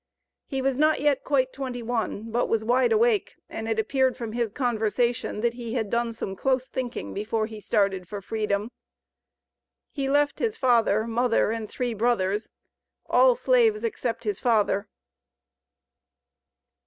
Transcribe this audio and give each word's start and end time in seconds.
He 0.47 0.63
was 0.63 0.77
not 0.77 0.99
yet 0.99 1.23
quite 1.23 1.53
twenty 1.53 1.83
one, 1.83 2.31
but 2.31 2.47
was 2.49 2.63
wide 2.63 2.91
awake, 2.91 3.35
and 3.47 3.69
it 3.69 3.77
appeared 3.77 4.17
from 4.17 4.31
his 4.31 4.49
conversation, 4.49 5.41
that 5.41 5.53
he 5.53 5.75
had 5.75 5.91
done 5.91 6.11
some 6.11 6.35
close 6.35 6.67
thinking 6.67 7.13
before 7.13 7.45
he 7.45 7.59
started 7.61 8.07
for 8.07 8.19
freedom. 8.19 8.71
He 9.91 10.09
left 10.09 10.39
his 10.39 10.57
father, 10.57 11.05
mother, 11.05 11.51
and 11.51 11.69
three 11.69 11.93
brothers, 11.93 12.49
all 13.05 13.35
slaves 13.35 13.83
except 13.83 14.23
his 14.23 14.39
father. 14.39 14.87